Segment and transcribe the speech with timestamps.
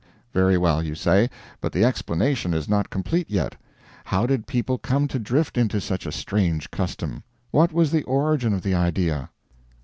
[0.33, 1.29] Very well, you say,
[1.59, 3.53] but the explanation is not complete yet.
[4.05, 7.21] How did people come to drift into such a strange custom?
[7.51, 9.29] What was the origin of the idea?